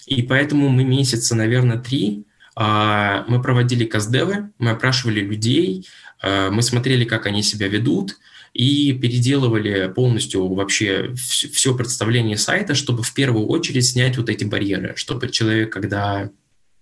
[0.08, 2.26] И поэтому мы месяца, наверное, три
[2.58, 5.86] А, мы проводили каздевы, мы опрашивали людей,
[6.22, 8.18] а, мы смотрели, как они себя ведут,
[8.56, 14.94] и переделывали полностью вообще все представление сайта, чтобы в первую очередь снять вот эти барьеры,
[14.96, 16.32] чтобы человек, когда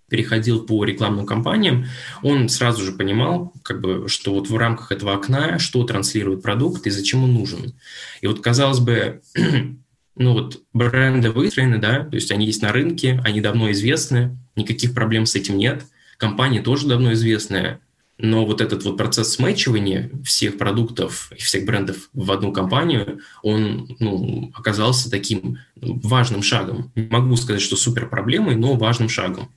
[0.07, 1.87] переходил по рекламным кампаниям,
[2.21, 6.85] он сразу же понимал, как бы, что вот в рамках этого окна, что транслирует продукт
[6.85, 7.73] и зачем он нужен.
[8.21, 9.21] И вот, казалось бы,
[10.15, 14.93] ну вот бренды выстроены, да, то есть они есть на рынке, они давно известны, никаких
[14.93, 15.85] проблем с этим нет,
[16.17, 17.79] компании тоже давно известные,
[18.17, 23.95] но вот этот вот процесс смэчивания всех продуктов и всех брендов в одну компанию, он
[23.99, 26.91] ну, оказался таким важным шагом.
[26.95, 29.51] Не могу сказать, что супер проблемой, но важным шагом.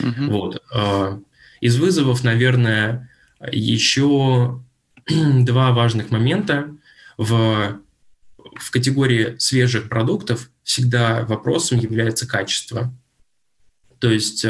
[0.00, 0.30] Uh-huh.
[0.30, 0.62] Вот.
[0.74, 1.20] А,
[1.60, 3.10] из вызовов, наверное,
[3.52, 4.62] еще
[5.06, 6.74] два важных момента.
[7.16, 7.78] В,
[8.56, 12.92] в категории свежих продуктов всегда вопросом является качество.
[14.00, 14.44] То есть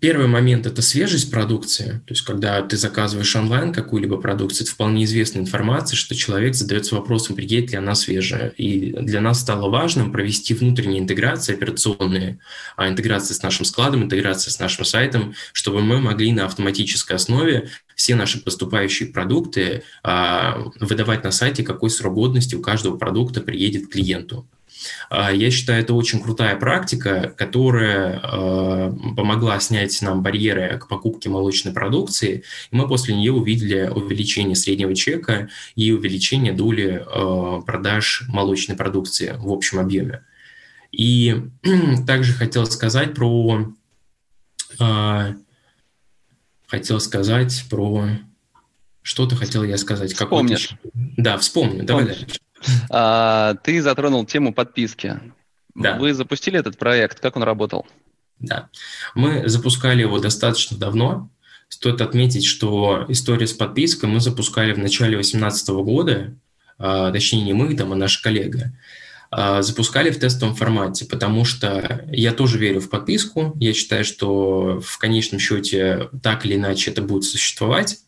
[0.00, 2.02] Первый момент– это свежесть продукции.
[2.06, 6.94] То есть, когда ты заказываешь онлайн какую-либо продукцию, это вполне известная информация, что человек задается
[6.96, 8.50] вопросом, приедет ли она свежая.
[8.50, 12.38] И для нас стало важным провести внутренние интеграции операционные,
[12.76, 17.70] а интеграция с нашим складом, интеграция с нашим сайтом, чтобы мы могли на автоматической основе
[17.94, 23.90] все наши поступающие продукты а, выдавать на сайте, какой срок годности у каждого продукта приедет
[23.90, 24.46] клиенту.
[25.10, 31.28] А, я считаю, это очень крутая практика, которая а, помогла снять нам барьеры к покупке
[31.28, 32.42] молочной продукции.
[32.70, 39.34] И мы после нее увидели увеличение среднего чека и увеличение доли а, продаж молочной продукции
[39.38, 40.24] в общем объеме.
[40.92, 41.36] И
[42.06, 43.72] также хотел сказать про...
[46.66, 48.08] Хотел сказать про...
[49.02, 50.12] Что-то хотел я сказать.
[50.12, 50.70] Вспомнишь.
[51.16, 51.84] Да, вспомню.
[51.84, 52.26] Давай дальше.
[52.90, 55.20] А, ты затронул тему подписки.
[55.74, 55.98] Да.
[55.98, 57.86] Вы запустили этот проект, как он работал?
[58.38, 58.68] Да,
[59.14, 61.30] мы запускали его достаточно давно.
[61.68, 66.34] Стоит отметить, что история с подпиской мы запускали в начале 2018 года,
[66.78, 68.72] а, точнее не мы, там, а наш коллега.
[69.30, 73.56] А, запускали в тестовом формате, потому что я тоже верю в подписку.
[73.58, 77.98] Я считаю, что в конечном счете так или иначе это будет существовать.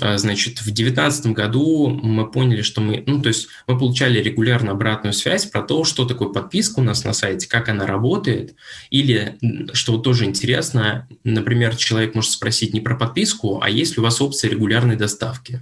[0.00, 4.72] А, значит, в 2019 году мы поняли, что мы, ну, то есть мы получали регулярно
[4.72, 8.54] обратную связь про то, что такое подписка у нас на сайте, как она работает,
[8.90, 9.38] или,
[9.72, 14.20] что тоже интересно, например, человек может спросить не про подписку, а есть ли у вас
[14.20, 15.60] опция регулярной доставки.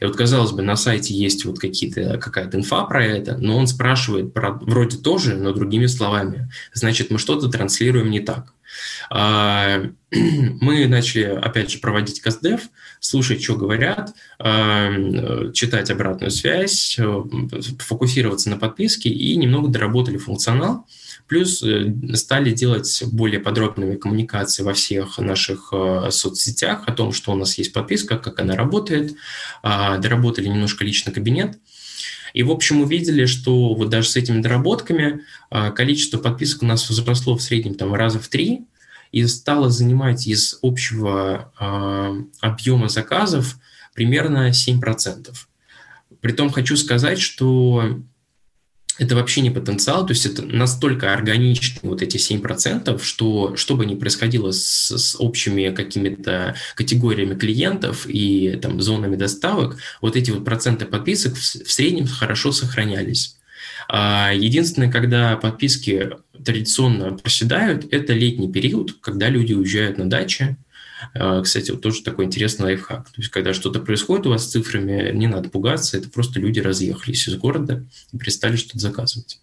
[0.00, 3.66] И вот, казалось бы, на сайте есть вот какие-то, какая-то инфа про это, но он
[3.66, 6.50] спрашивает про, вроде тоже, но другими словами.
[6.72, 8.54] Значит, мы что-то транслируем не так.
[9.10, 12.62] А, мы начали, опять же, проводить КСДФ,
[13.00, 17.22] слушать, что говорят, а, читать обратную связь, э,
[17.78, 20.86] фокусироваться на подписке и немного доработали функционал.
[21.28, 27.32] Плюс э, стали делать более подробными коммуникации во всех наших э, соцсетях о том, что
[27.32, 29.14] у нас есть подписка, как она работает.
[29.62, 31.58] А, доработали немножко лично кабинет.
[32.34, 36.88] И, в общем, увидели, что вот даже с этими доработками а, количество подписок у нас
[36.88, 38.66] возросло в среднем там раза в три
[39.12, 43.58] и стало занимать из общего а, объема заказов
[43.94, 45.34] примерно 7%.
[46.20, 48.00] Притом хочу сказать, что
[48.98, 53.86] это вообще не потенциал, то есть это настолько органичны вот эти 7%, что что бы
[53.86, 60.44] ни происходило с, с общими какими-то категориями клиентов и там зонами доставок, вот эти вот
[60.44, 63.36] проценты подписок в, в среднем хорошо сохранялись.
[63.88, 66.10] А единственное, когда подписки
[66.44, 70.56] традиционно проседают, это летний период, когда люди уезжают на дачи,
[71.42, 73.04] кстати, вот тоже такой интересный лайфхак.
[73.04, 76.60] То есть, когда что-то происходит у вас с цифрами, не надо пугаться, это просто люди
[76.60, 79.40] разъехались из города и перестали что-то заказывать.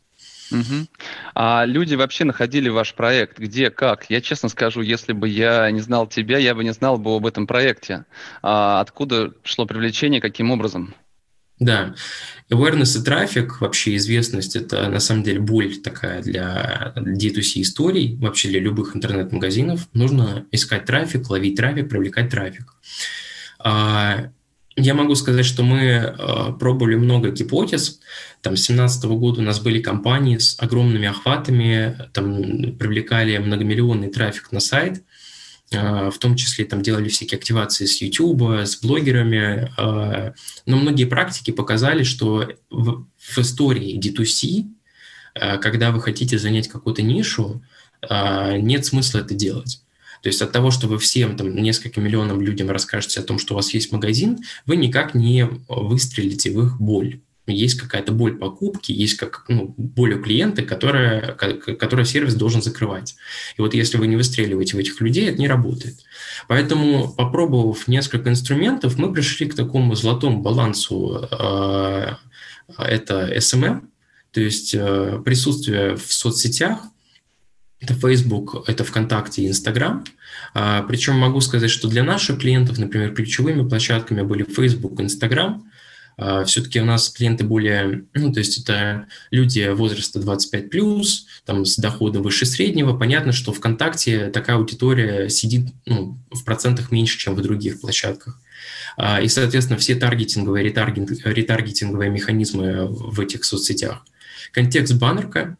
[0.52, 0.88] Угу.
[1.34, 3.39] А люди вообще находили ваш проект?
[3.39, 4.10] Где, как?
[4.10, 7.26] Я честно скажу, если бы я не знал тебя, я бы не знал бы об
[7.26, 8.06] этом проекте.
[8.41, 10.94] А откуда шло привлечение, каким образом?
[11.58, 11.96] Да,
[12.50, 18.50] awareness и трафик, вообще известность, это на самом деле боль такая для D2C историй, вообще
[18.50, 19.88] для любых интернет-магазинов.
[19.94, 22.74] Нужно искать трафик, ловить трафик, привлекать трафик.
[23.60, 24.32] А,
[24.76, 28.02] я могу сказать, что мы а, пробовали много гипотез.
[28.41, 34.52] Там с 2017 года у нас были компании с огромными охватами, там привлекали многомиллионный трафик
[34.52, 35.04] на сайт–
[35.76, 40.34] в том числе там делали всякие активации с YouTube, с блогерами, а,
[40.66, 44.66] но многие практики показали, что в, в истории D2C,
[45.36, 47.62] а, когда вы хотите занять какую-то нишу,
[48.08, 49.82] нет смысла это делать.
[50.22, 53.54] То есть от того, что вы всем, там, несколько миллионам людям расскажете о том, что
[53.54, 57.22] у вас есть магазин, вы никак не выстрелите в их боль.
[57.48, 63.16] Есть какая-то боль покупки, есть как, ну, боль у клиента, которая, которая сервис должен закрывать.
[63.58, 65.96] И вот если вы не выстреливаете в этих людей, это не работает.
[66.48, 71.28] Поэтому, попробовав несколько инструментов, мы пришли к такому золотому балансу.
[71.32, 72.16] Э,
[72.78, 73.82] это SMM,
[74.32, 76.80] то есть э, присутствие в соцсетях,
[77.80, 80.04] это Facebook, это ВКонтакте и Инстаграм.
[80.54, 85.70] А, причем могу сказать, что для наших клиентов, например, ключевыми площадками были Facebook, Инстаграм.
[86.17, 91.65] А, Все-таки у нас клиенты более, ну, то есть это люди возраста 25 плюс, там
[91.65, 92.97] с доходом выше среднего.
[92.97, 98.39] Понятно, что ВКонтакте такая аудитория сидит ну, в процентах меньше, чем в других площадках.
[98.97, 104.06] А, и, соответственно, все таргетинговые, ретаргетинг, ретаргетинговые механизмы в этих соцсетях.
[104.51, 105.58] Контекст баннерка,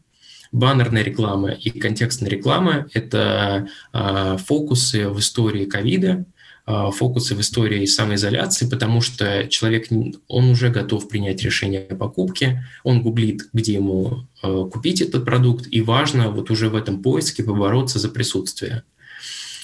[0.52, 6.24] баннерная реклама и контекстная реклама– это э, фокусы в истории ковида,
[6.66, 9.86] фокусы в истории самоизоляции, потому что человек,
[10.26, 15.66] он уже готов принять решение о покупке, он гуглит, где ему э, купить этот продукт,
[15.70, 18.82] и важно вот уже в этом поиске побороться за присутствие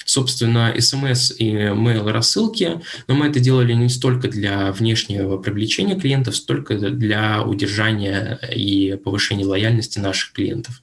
[0.05, 6.37] собственно, смс и mail рассылки, но мы это делали не столько для внешнего привлечения клиентов,
[6.37, 10.83] столько для удержания и повышения лояльности наших клиентов.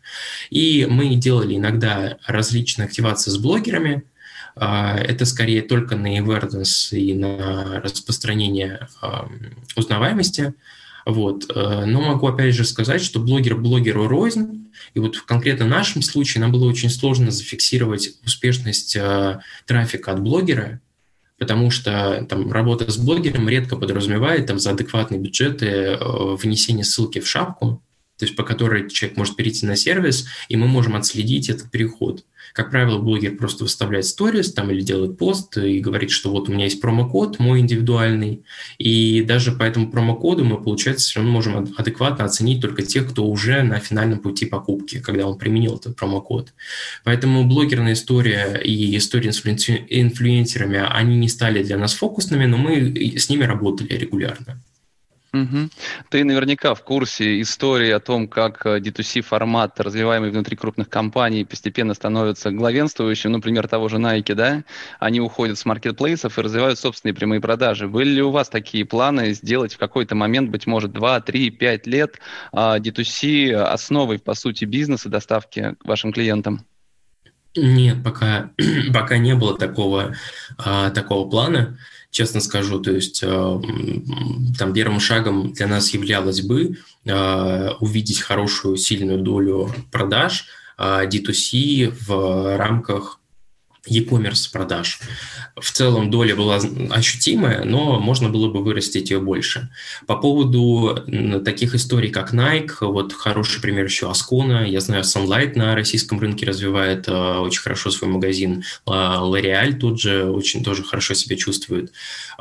[0.49, 4.03] И мы делали иногда различные активации с блогерами,
[4.55, 8.87] это скорее только на awareness и на распространение
[9.75, 10.53] узнаваемости.
[11.09, 11.49] Вот.
[11.53, 16.01] Э, но могу опять же сказать, что блогер блогеру рознь, и вот в конкретно нашем
[16.01, 20.81] случае нам было очень сложно зафиксировать успешность э, трафика от блогера,
[21.37, 25.97] потому что там работа с блогером редко подразумевает там за адекватные бюджеты э,
[26.35, 27.81] внесение ссылки в шапку,
[28.17, 32.23] то есть по которой человек может перейти на сервис, и мы можем отследить этот переход.
[32.53, 36.51] Как правило, блогер просто выставляет сторис там или делает пост и говорит, что вот у
[36.51, 38.43] меня есть промокод мой индивидуальный,
[38.77, 43.25] и даже по этому промокоду мы, получается, все равно можем адекватно оценить только тех, кто
[43.25, 46.53] уже на финальном пути покупки, когда он применил этот промокод.
[47.03, 53.17] Поэтому блогерная история и история с инфлюенсерами, они не стали для нас фокусными, но мы
[53.17, 54.61] с ними работали регулярно.
[55.31, 55.69] Угу.
[56.09, 61.45] Ты наверняка в курсе истории о том, как D2C э, формат, развиваемый внутри крупных компаний,
[61.45, 63.31] постепенно становится главенствующим.
[63.31, 64.63] Например, того же Nike, да?
[64.99, 67.87] Они уходят с маркетплейсов и развивают собственные прямые продажи.
[67.87, 71.87] Были ли у вас такие планы сделать в какой-то момент, быть может, 2, 3, 5
[71.87, 72.19] лет
[72.51, 76.65] D2C а, основой, по сути, бизнеса доставки вашим клиентам?
[77.55, 78.51] Нет, пока,
[78.93, 80.15] пока не было такого,
[80.57, 81.77] а, такого плана
[82.11, 82.79] честно скажу.
[82.79, 83.61] То есть э,
[84.57, 91.91] там первым шагом для нас являлось бы э, увидеть хорошую, сильную долю продаж D2C э,
[92.07, 93.19] в рамках
[93.87, 94.99] e-commerce продаж.
[95.55, 96.59] В целом доля была
[96.91, 99.69] ощутимая, но можно было бы вырастить ее больше.
[100.05, 101.03] По поводу
[101.43, 106.45] таких историй, как Nike, вот хороший пример еще Ascona, я знаю, Sunlight на российском рынке
[106.45, 111.91] развивает э, очень хорошо свой магазин, э, L'Oreal тут же очень тоже хорошо себя чувствует.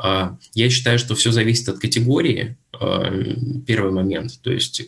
[0.03, 4.81] Э, я считаю, что все зависит от категории, э, первый момент, то есть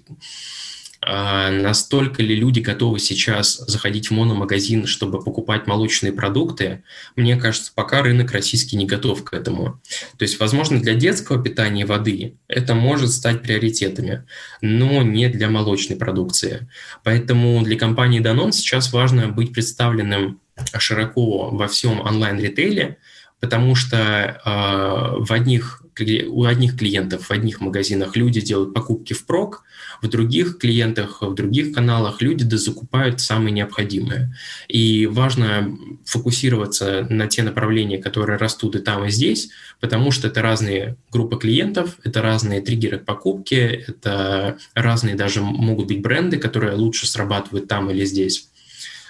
[1.04, 6.84] настолько ли люди готовы сейчас заходить в мономагазин, чтобы покупать молочные продукты,
[7.16, 9.82] мне кажется, пока рынок российский не готов к этому.
[10.18, 14.26] То есть, возможно, для детского питания воды это может стать приоритетами,
[14.62, 16.70] но не для молочной продукции.
[17.04, 20.40] Поэтому для компании Danone сейчас важно быть представленным
[20.78, 22.98] широко во всем онлайн-ритейле,
[23.40, 25.82] потому что э, в одних
[26.30, 29.64] у одних клиентов в одних магазинах люди делают покупки в прок,
[30.02, 34.36] в других клиентах, в других каналах люди дозакупают самые необходимые.
[34.68, 40.42] И важно фокусироваться на те направления, которые растут и там, и здесь, потому что это
[40.42, 47.08] разные группы клиентов, это разные триггеры покупки, это разные даже могут быть бренды, которые лучше
[47.08, 48.50] срабатывают там или здесь.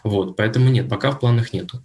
[0.04, 1.84] Вот, поэтому нет, пока в планах нету.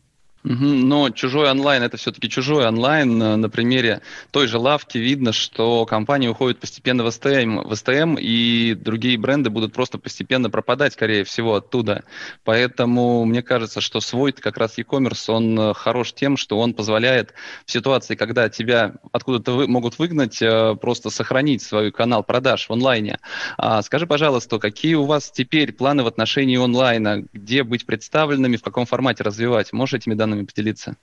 [0.49, 3.19] Но чужой онлайн это все-таки чужой онлайн.
[3.19, 8.75] На примере той же лавки видно, что компания уходит постепенно в СТМ, в СТМ, и
[8.75, 12.05] другие бренды будут просто постепенно пропадать, скорее всего, оттуда.
[12.45, 17.35] Поэтому мне кажется, что свой как раз e-commerce, он э, хорош тем, что он позволяет
[17.65, 22.73] в ситуации, когда тебя откуда-то вы, могут выгнать, э, просто сохранить свой канал продаж в
[22.73, 23.19] онлайне.
[23.59, 27.25] А скажи, пожалуйста, какие у вас теперь планы в отношении онлайна?
[27.33, 29.73] Где быть представленными, в каком формате развивать?
[29.73, 30.97] Можешь этими данными планами поделиться?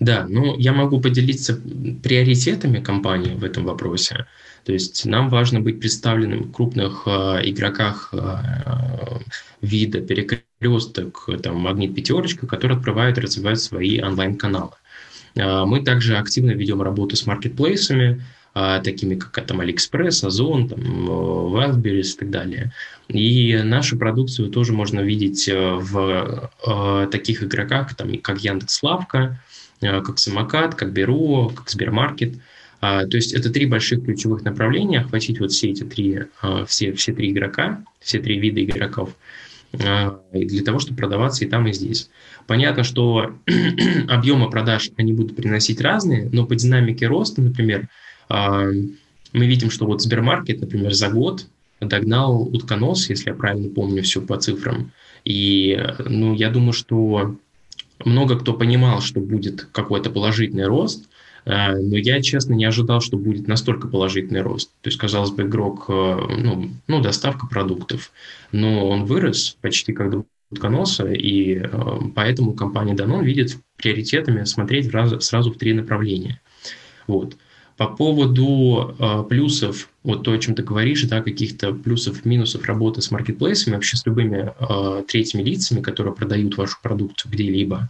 [0.00, 1.60] Да, ну я могу поделиться
[2.02, 4.26] приоритетами компании в этом вопросе.
[4.64, 9.18] То есть нам важно быть представленным в крупных э, игроках э,
[9.60, 14.72] вида перекресток, там, магнит пятерочка, которые отправляют и развивают свои онлайн-каналы.
[15.34, 18.22] Э, мы также активно ведем работу с маркетплейсами,
[18.54, 22.72] такими как там AliExpress, Озон, там, Wildberries и так далее.
[23.12, 29.38] И нашу продукцию тоже можно видеть э, в э, таких игроках, там, как Яндекс.Лавка,
[29.82, 32.36] э, как Самокат, как Беру, как Сбермаркет.
[32.80, 36.22] А, то есть это три больших ключевых направления, охватить вот все эти три,
[36.66, 39.14] все, все три игрока, все три вида игроков,
[39.72, 42.10] для того, чтобы продаваться и там, и здесь.
[42.48, 43.36] Понятно, что
[44.08, 47.88] объемы продаж они будут приносить разные, но по динамике роста, например,
[48.32, 51.46] мы видим, что вот Сбермаркет, например, за год
[51.80, 54.90] догнал утконос, если я правильно помню все по цифрам.
[55.24, 57.36] И ну, я думаю, что
[58.04, 61.08] много кто понимал, что будет какой-то положительный рост,
[61.44, 64.70] э, но я, честно, не ожидал, что будет настолько положительный рост.
[64.80, 65.92] То есть, казалось бы, игрок, э,
[66.38, 68.12] ну, ну доставка продуктов,
[68.50, 71.68] но он вырос почти как до утконоса, и э,
[72.14, 76.40] поэтому компания Danone видит приоритетами смотреть сразу в три направления.
[77.06, 77.36] Вот.
[77.76, 83.00] По поводу э, плюсов, вот то, о чем ты говоришь, да, каких-то плюсов, минусов работы
[83.00, 87.88] с маркетплейсами, вообще с любыми э, третьими лицами, которые продают вашу продукцию где-либо.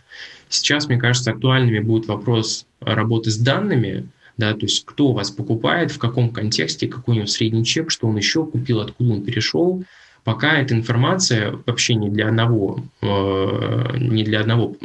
[0.49, 5.91] Сейчас, мне кажется, актуальными будет вопрос работы с данными, да, то есть кто вас покупает,
[5.91, 9.85] в каком контексте, какой у него средний чек, что он еще купил, откуда он перешел.
[10.25, 14.77] Пока эта информация вообще не для одного, э, не для одного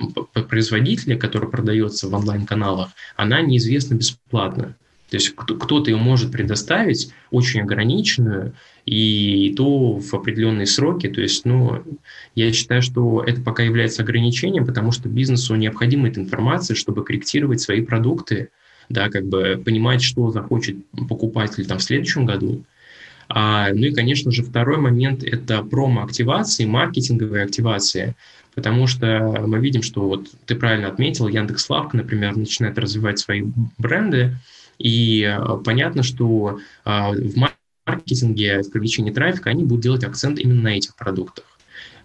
[0.49, 4.75] производителя, который продается в онлайн-каналах, она неизвестна бесплатно.
[5.09, 8.53] То есть кто-то ее может предоставить очень ограниченную,
[8.85, 11.07] и то в определенные сроки.
[11.07, 11.83] То есть, ну,
[12.35, 17.61] я считаю, что это пока является ограничением, потому что бизнесу необходима эта информация, чтобы корректировать
[17.61, 18.49] свои продукты,
[18.89, 20.77] да, как бы понимать, что захочет
[21.09, 22.63] покупатель там в следующем году.
[23.29, 28.15] А, ну и, конечно же, второй момент– это промо-активации, маркетинговые активации,
[28.55, 33.43] потому что мы видим, что вот ты правильно отметил, Яндекс.Лавка, например, начинает развивать свои
[33.77, 34.37] бренды,
[34.77, 37.35] и э, понятно, что э, в
[37.85, 41.45] маркетинге, в привлечении трафика они будут делать акцент именно на этих продуктах.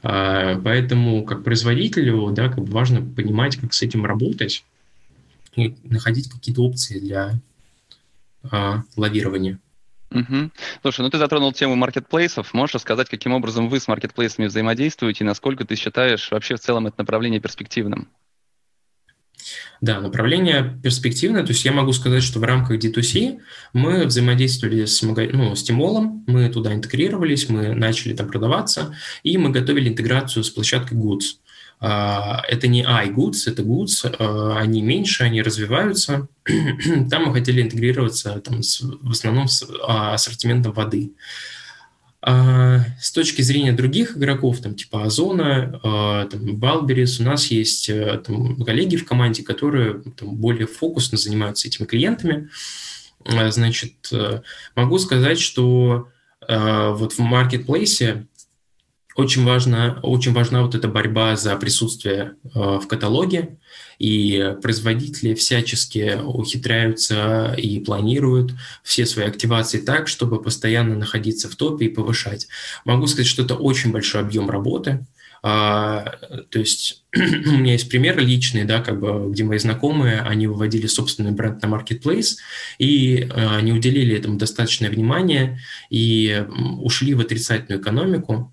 [0.02, 4.64] Э, поэтому как производителю да, как важно понимать, как с этим работать
[5.54, 7.38] и находить какие-то опции для
[8.96, 9.60] лавирования.
[10.10, 10.50] Угу.
[10.82, 12.52] Слушай, ну ты затронул тему маркетплейсов.
[12.52, 16.86] Можешь рассказать, каким образом вы с маркетплейсами взаимодействуете и насколько ты считаешь вообще в целом
[16.86, 18.08] это направление перспективным?
[19.82, 21.42] Да, направление перспективное.
[21.42, 23.40] То есть я могу сказать, что в рамках D2C
[23.72, 29.50] мы взаимодействовали с, ну, с Тимолом, мы туда интегрировались, мы начали там продаваться, и мы
[29.50, 31.40] готовили интеграцию с площадкой Goods.
[31.80, 36.28] А, это не iGoods, это Goods, а, они меньше, они развиваются.
[37.10, 41.10] Там мы хотели интегрироваться там, с, в основном с а, ассортиментом воды.
[42.24, 48.62] А, с точки зрения других игроков, там, типа Озона, Балберис, у нас есть э, там,
[48.64, 52.48] коллеги в команде, которые там, более фокусно занимаются этими клиентами.
[53.24, 54.42] А, значит, э,
[54.76, 56.08] могу сказать, что
[56.48, 58.26] вот в маркетплейсе
[59.16, 63.58] очень важна, очень важна вот эта борьба за присутствие в каталоге,
[63.98, 68.52] и производители всячески ухитряются и планируют
[68.82, 72.48] все свои активации так, чтобы постоянно находиться в топе и повышать.
[72.84, 75.06] Могу сказать, что это очень большой объем работы,
[75.44, 76.18] а,
[76.50, 80.86] то есть у меня есть пример личный, да, как бы, где мои знакомые, они выводили
[80.86, 82.36] собственный бренд на marketplace,
[82.78, 85.58] и а, они уделили этому достаточное внимание
[85.90, 86.44] и
[86.78, 88.52] ушли в отрицательную экономику.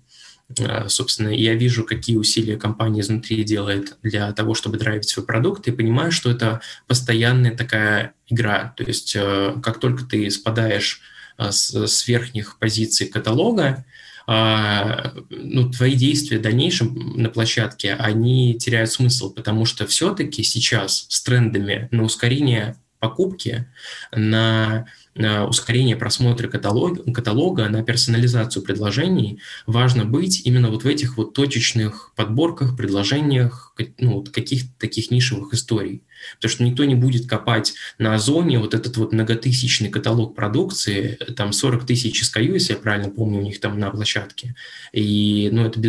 [0.58, 5.66] Э, собственно, я вижу, какие усилия компания изнутри делает для того, чтобы драйвить свой продукт,
[5.68, 8.74] и понимаю, что это постоянная такая игра.
[8.76, 11.00] То есть э, как только ты спадаешь
[11.38, 13.84] э, с, с верхних позиций каталога,
[14.26, 21.22] ну, твои действия в дальнейшем на площадке, они теряют смысл, потому что все-таки сейчас с
[21.22, 23.66] трендами на ускорение покупки,
[24.12, 24.86] на
[25.16, 32.12] ускорение просмотра каталога, каталога, на персонализацию предложений, важно быть именно вот в этих вот точечных
[32.16, 36.02] подборках, предложениях, ну, вот каких-то таких нишевых историй.
[36.36, 41.52] Потому что никто не будет копать на Озоне вот этот вот многотысячный каталог продукции, там
[41.52, 44.54] 40 тысяч SKU, если я правильно помню, у них там на площадке.
[44.92, 45.80] И ну, это,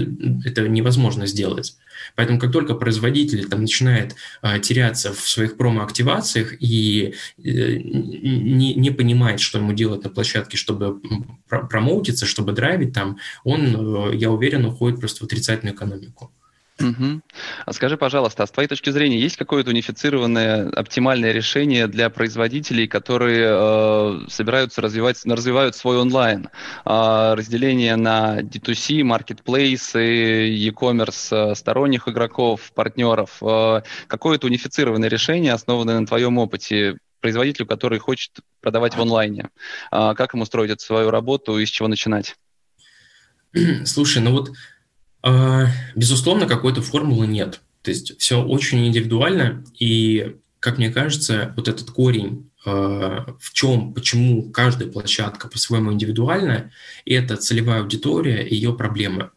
[0.45, 1.75] это невозможно сделать.
[2.15, 8.91] Поэтому как только производитель там начинает а, теряться в своих промо-активациях и э, не, не
[8.91, 11.01] понимает, что ему делать на площадке, чтобы
[11.47, 16.31] промоутиться, чтобы драйвить там, он, э, я уверен, уходит просто в отрицательную экономику.
[16.83, 17.21] Угу.
[17.65, 22.87] А скажи, пожалуйста, а с твоей точки зрения, есть какое-то унифицированное, оптимальное решение для производителей,
[22.87, 26.49] которые э, собираются развивать, развивают свой онлайн?
[26.85, 33.37] Э, разделение на D2C, маркетплейсы, e-commerce э, сторонних игроков, партнеров.
[33.41, 39.49] Э, какое-то унифицированное решение, основанное на твоем опыте, производителю, который хочет продавать в онлайне?
[39.91, 42.35] А, как ему строить свою работу и с чего начинать?
[43.85, 44.51] Слушай, ну вот,
[45.95, 47.61] безусловно, какой-то формулы нет.
[47.81, 53.93] То есть все очень индивидуально, и, как мне кажется, вот этот корень а, в чем,
[53.93, 56.71] почему каждая площадка по-своему индивидуальна,
[57.05, 59.31] это целевая аудитория и ее проблемы.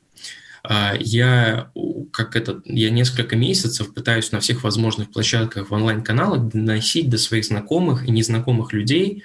[0.62, 1.70] А, я,
[2.12, 7.44] как это, я несколько месяцев пытаюсь на всех возможных площадках в онлайн-каналах доносить до своих
[7.44, 9.24] знакомых и незнакомых людей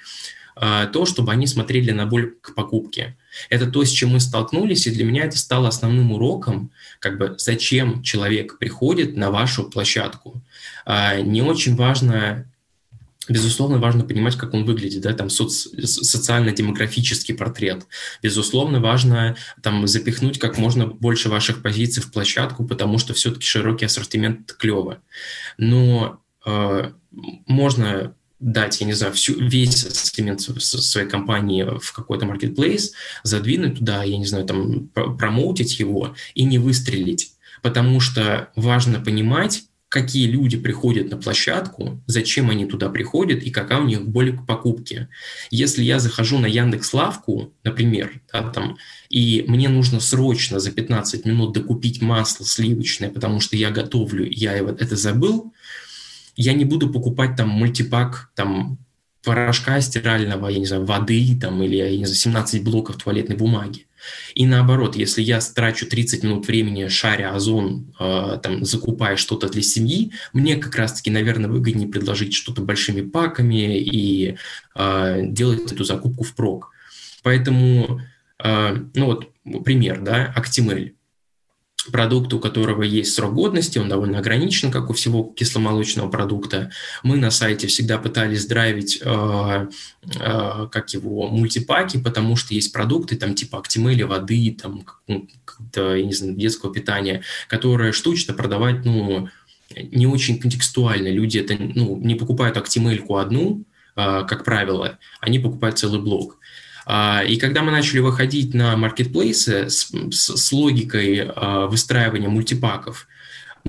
[0.92, 3.16] то, чтобы они смотрели на боль к покупке.
[3.48, 7.34] Это то, с чем мы столкнулись, и для меня это стало основным уроком, как бы
[7.38, 10.42] зачем человек приходит на вашу площадку.
[10.84, 12.46] А, не очень важно
[13.28, 17.86] Безусловно, важно понимать, как он выглядит, да, там соци- социально-демографический портрет.
[18.22, 23.84] Безусловно, важно там запихнуть как можно больше ваших позиций в площадку, потому что все-таки широкий
[23.84, 24.98] ассортимент клево.
[25.58, 26.90] Но э,
[27.46, 32.90] можно дать, я не знаю, всю, весь ассортимент своей компании в какой-то marketplace,
[33.22, 37.32] задвинуть туда, я не знаю, там, промоутить его и не выстрелить.
[37.62, 43.80] Потому что важно понимать, какие люди приходят на площадку, зачем они туда приходят и какая
[43.80, 45.08] у них боль к покупке.
[45.50, 48.78] Если я захожу на Яндекс Лавку, например, да, там,
[49.08, 54.54] и мне нужно срочно за 15 минут докупить масло сливочное, потому что я готовлю, я
[54.54, 55.52] это забыл,
[56.36, 58.78] я не буду покупать там мультипак там
[59.22, 63.86] порошка стирального, я не знаю, воды там или, я не знаю, 17 блоков туалетной бумаги.
[64.34, 69.60] И наоборот, если я трачу 30 минут времени, шаря Озон, э, там, закупая что-то для
[69.60, 74.36] семьи, мне как раз-таки, наверное, выгоднее предложить что-то большими паками и
[74.74, 76.70] э, делать эту закупку впрок.
[77.22, 78.00] Поэтому,
[78.42, 79.28] э, ну вот
[79.64, 80.94] пример, да, Актимель
[81.84, 86.70] продукт, у которого есть срок годности, он довольно ограничен, как у всего кисломолочного продукта.
[87.02, 89.66] Мы на сайте всегда пытались драйвить, э,
[90.20, 95.28] э, как его, мультипаки, потому что есть продукты, там, типа Актимели, воды, там, ну,
[95.74, 99.28] я не знаю, детского питания, которые штучно продавать, ну,
[99.76, 101.08] не очень контекстуально.
[101.08, 103.64] Люди это, ну, не покупают Актимельку одну,
[103.96, 106.39] э, как правило, они покупают целый блок.
[106.86, 113.06] А, и когда мы начали выходить на маркетплейсы с, с, с логикой а, выстраивания мультипаков,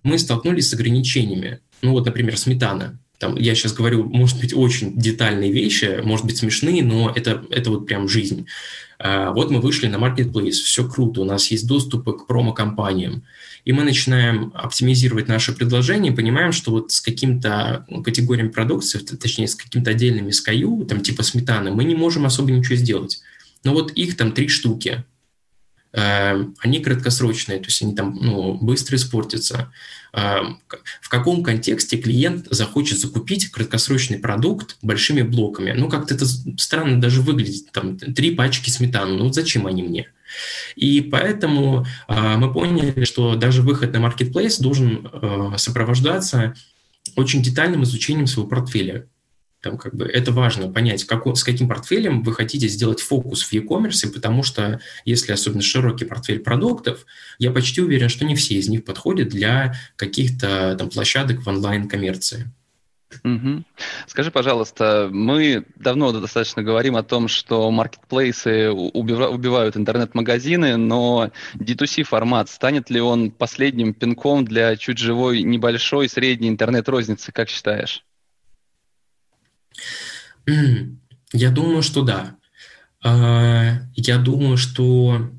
[0.03, 1.59] мы столкнулись с ограничениями.
[1.82, 2.99] Ну вот, например, сметана.
[3.22, 7.70] Там, я сейчас говорю, может быть, очень детальные вещи, может быть, смешные, но это, это
[7.70, 8.48] вот прям жизнь.
[8.98, 13.22] А, вот мы вышли на marketplace, все круто, у нас есть доступы к промо-компаниям,
[13.64, 19.54] и мы начинаем оптимизировать наши предложения, понимаем, что вот с каким-то категориями продукции, точнее, с
[19.54, 23.22] каким-то отдельными SKU, там типа сметаны, мы не можем особо ничего сделать.
[23.64, 25.06] Но вот их там три штуки,
[25.94, 29.72] они краткосрочные, то есть они там ну, быстро испортятся.
[30.14, 30.62] Эм,
[31.02, 35.72] в каком контексте клиент захочет закупить краткосрочный продукт большими блоками?
[35.72, 37.72] Ну, как-то это странно даже выглядит.
[37.72, 40.08] Там три пачки сметаны, ну зачем они мне?
[40.76, 46.56] И поэтому э, мы поняли, что даже выход на marketplace должен э, сопровождаться
[47.16, 49.08] очень детальным изучением своего портфеля.
[49.62, 53.53] Там как бы это важно понять, как, с каким портфелем вы хотите сделать фокус в
[53.53, 57.05] e-commerce, потому что если особенно широкий портфель продуктов,
[57.38, 62.51] я почти уверен, что не все из них подходят для каких-то там площадок в онлайн-коммерции.
[63.24, 63.64] Угу.
[64.07, 72.49] Скажи, пожалуйста, мы давно достаточно говорим о том, что маркетплейсы убивают интернет-магазины, но D2C формат,
[72.49, 78.03] станет ли он последним пинком для чуть живой небольшой средней интернет-розницы, как считаешь?
[81.34, 82.36] Я думаю, что да.
[83.04, 85.32] А, я думаю, что,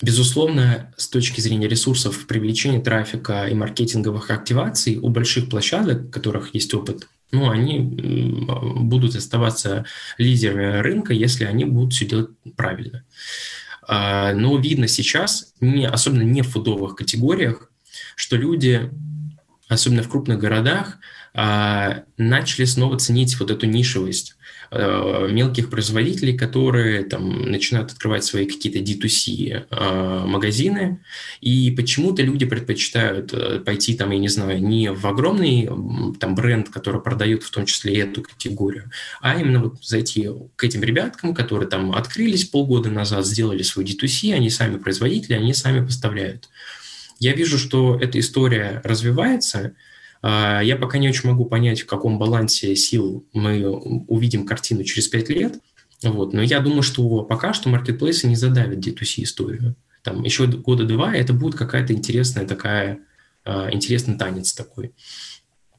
[0.00, 6.54] безусловно, с точки зрения ресурсов привлечения трафика и маркетинговых активаций у больших площадок, у которых
[6.54, 9.84] есть опыт, ну, они будут оставаться
[10.16, 13.04] лидерами рынка, если они будут все делать правильно.
[13.86, 17.70] А, но видно сейчас, не, особенно не в фудовых категориях,
[18.16, 18.90] что люди,
[19.68, 20.98] особенно в крупных городах,
[21.34, 24.36] начали снова ценить вот эту нишевость
[24.70, 31.00] э, мелких производителей, которые там начинают открывать свои какие-то D2C э, магазины,
[31.40, 35.68] и почему-то люди предпочитают э, пойти там, я не знаю, не в огромный
[36.18, 40.82] там бренд, который продает в том числе эту категорию, а именно вот зайти к этим
[40.82, 46.48] ребяткам, которые там открылись полгода назад, сделали свой D2C, они сами производители, они сами поставляют.
[47.20, 49.87] Я вижу, что эта история развивается, а,
[50.22, 55.28] я пока не очень могу понять, в каком балансе сил мы увидим картину через пять
[55.28, 55.60] лет,
[56.02, 56.32] вот.
[56.32, 59.76] но я думаю, что пока что маркетплейсы не задавят D2C историю.
[60.02, 63.00] Там еще года два это будет какая-то интересная такая,
[63.44, 64.92] а, интересный танец такой.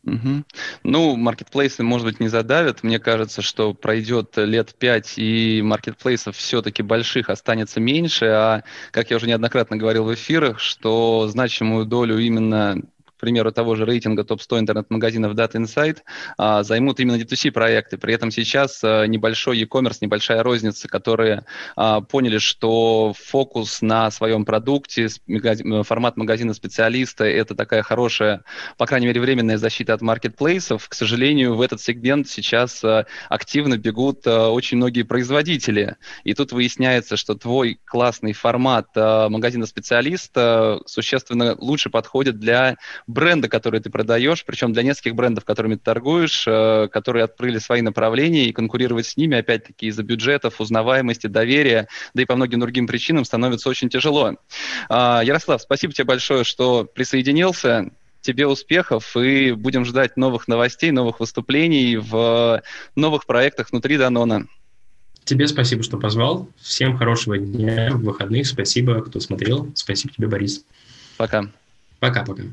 [0.04, 0.44] Угу.
[0.84, 2.84] Ну, маркетплейсы, может быть, не задавят.
[2.84, 8.26] Мне кажется, что пройдет лет пять, и маркетплейсов все-таки больших останется меньше.
[8.26, 12.82] А, как я уже неоднократно говорил в эфирах, что значимую долю именно
[13.20, 15.98] к примеру, того же рейтинга топ-100 интернет-магазинов Data Insight,
[16.38, 17.98] а, займут именно D2C проекты.
[17.98, 21.44] При этом сейчас а, небольшой e-commerce, небольшая розница, которые
[21.76, 25.10] а, поняли, что фокус на своем продукте,
[25.84, 28.46] формат магазина специалиста– это такая хорошая,
[28.78, 30.88] по крайней мере, временная защита от маркетплейсов.
[30.88, 32.82] К сожалению, в этот сегмент сейчас
[33.28, 35.98] активно бегут очень многие производители.
[36.24, 42.78] И тут выясняется, что твой классный формат магазина специалиста существенно лучше подходит для
[43.10, 47.82] бренда, которые ты продаешь, причем для нескольких брендов, которыми ты торгуешь, э, которые открыли свои
[47.82, 52.86] направления, и конкурировать с ними, опять-таки, из-за бюджетов, узнаваемости, доверия, да и по многим другим
[52.86, 54.36] причинам становится очень тяжело.
[54.90, 57.90] А, Ярослав, спасибо тебе большое, что присоединился
[58.22, 62.62] тебе успехов и будем ждать новых новостей, новых выступлений в
[62.96, 64.46] новых проектах внутри Данона.
[65.24, 66.48] Тебе спасибо, что позвал.
[66.58, 68.46] Всем хорошего дня, выходных.
[68.46, 69.72] Спасибо, кто смотрел.
[69.74, 70.64] Спасибо тебе, Борис.
[71.18, 71.50] Пока.
[72.00, 72.44] Пока-пока.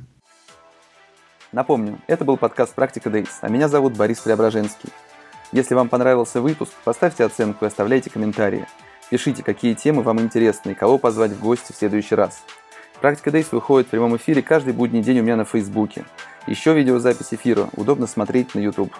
[1.52, 4.90] Напомню, это был подкаст «Практика Days», а меня зовут Борис Преображенский.
[5.52, 8.66] Если вам понравился выпуск, поставьте оценку и оставляйте комментарии.
[9.10, 12.42] Пишите, какие темы вам интересны и кого позвать в гости в следующий раз.
[13.00, 16.04] «Практика Days» выходит в прямом эфире каждый будний день у меня на Фейсбуке.
[16.48, 18.92] Еще видеозапись эфира удобно смотреть на YouTube.